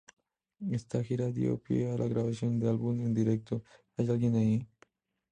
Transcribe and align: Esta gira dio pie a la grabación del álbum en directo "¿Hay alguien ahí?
Esta 0.71 1.03
gira 1.03 1.27
dio 1.31 1.59
pie 1.59 1.91
a 1.91 1.95
la 1.95 2.07
grabación 2.07 2.57
del 2.59 2.69
álbum 2.69 3.01
en 3.05 3.13
directo 3.13 3.63
"¿Hay 3.95 4.09
alguien 4.09 4.33
ahí? 4.35 4.67